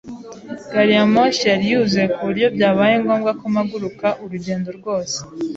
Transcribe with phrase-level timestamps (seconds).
[0.73, 5.17] Gariyamoshi yari yuzuye ku buryo byabaye ngombwa ko mpaguruka urugendo rwose.